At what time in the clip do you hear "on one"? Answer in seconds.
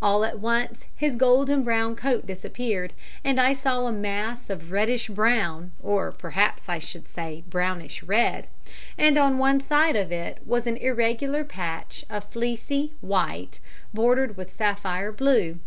9.18-9.58